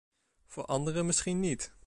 [0.47, 1.73] Voor andere misschien niet.